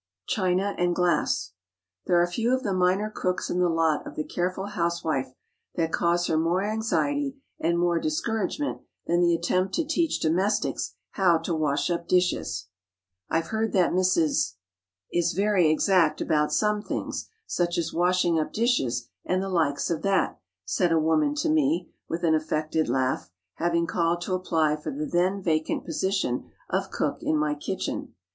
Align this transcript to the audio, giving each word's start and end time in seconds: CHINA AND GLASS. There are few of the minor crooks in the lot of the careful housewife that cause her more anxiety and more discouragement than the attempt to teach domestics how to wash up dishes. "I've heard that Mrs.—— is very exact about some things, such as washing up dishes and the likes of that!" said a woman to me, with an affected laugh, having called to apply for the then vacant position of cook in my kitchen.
CHINA 0.25 0.73
AND 0.79 0.95
GLASS. 0.95 1.51
There 2.07 2.19
are 2.19 2.25
few 2.25 2.55
of 2.55 2.63
the 2.63 2.73
minor 2.73 3.11
crooks 3.11 3.51
in 3.51 3.59
the 3.59 3.69
lot 3.69 4.07
of 4.07 4.15
the 4.15 4.23
careful 4.23 4.65
housewife 4.65 5.31
that 5.75 5.91
cause 5.91 6.25
her 6.25 6.39
more 6.39 6.63
anxiety 6.63 7.35
and 7.59 7.77
more 7.77 7.99
discouragement 7.99 8.81
than 9.05 9.21
the 9.21 9.35
attempt 9.35 9.75
to 9.75 9.85
teach 9.85 10.19
domestics 10.19 10.95
how 11.11 11.37
to 11.37 11.53
wash 11.53 11.91
up 11.91 12.07
dishes. 12.07 12.65
"I've 13.29 13.49
heard 13.49 13.73
that 13.73 13.91
Mrs.—— 13.93 14.55
is 15.13 15.33
very 15.33 15.69
exact 15.69 16.19
about 16.19 16.51
some 16.51 16.81
things, 16.81 17.29
such 17.45 17.77
as 17.77 17.93
washing 17.93 18.39
up 18.39 18.51
dishes 18.53 19.07
and 19.23 19.39
the 19.39 19.49
likes 19.49 19.91
of 19.91 20.01
that!" 20.01 20.39
said 20.65 20.91
a 20.91 20.99
woman 20.99 21.35
to 21.35 21.47
me, 21.51 21.91
with 22.09 22.23
an 22.23 22.33
affected 22.33 22.89
laugh, 22.89 23.29
having 23.57 23.85
called 23.85 24.21
to 24.21 24.33
apply 24.33 24.77
for 24.77 24.89
the 24.91 25.05
then 25.05 25.43
vacant 25.43 25.85
position 25.85 26.49
of 26.71 26.89
cook 26.89 27.19
in 27.21 27.37
my 27.37 27.53
kitchen. 27.53 28.15